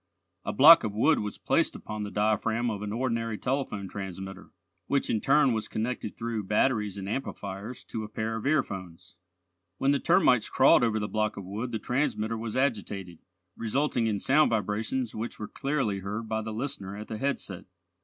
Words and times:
A 0.43 0.51
block 0.51 0.83
of 0.83 0.95
wood 0.95 1.19
was 1.19 1.37
placed 1.37 1.75
upon 1.75 2.01
the 2.01 2.09
diaphragm 2.09 2.71
of 2.71 2.81
an 2.81 2.91
ordinary 2.91 3.37
telephone 3.37 3.87
transmitter, 3.87 4.49
which 4.87 5.11
in 5.11 5.21
turn 5.21 5.53
was 5.53 5.67
connected 5.67 6.17
through 6.17 6.45
batteries 6.45 6.97
and 6.97 7.07
amplifiers 7.07 7.83
to 7.83 8.03
a 8.03 8.09
pair 8.09 8.35
of 8.35 8.47
earphones. 8.47 9.15
When 9.77 9.91
the 9.91 9.99
termites 9.99 10.49
crawled 10.49 10.83
over 10.83 10.97
the 10.99 11.07
block 11.07 11.37
of 11.37 11.45
wood 11.45 11.71
the 11.71 11.77
transmitter 11.77 12.35
was 12.35 12.57
agitated, 12.57 13.19
resulting 13.55 14.07
in 14.07 14.19
sound 14.19 14.49
vibrations 14.49 15.13
which 15.13 15.37
were 15.37 15.47
clearly 15.47 15.99
heard 15.99 16.27
by 16.27 16.41
the 16.41 16.51
listener 16.51 16.97
at 16.97 17.07
the 17.07 17.19
headset. 17.19 17.65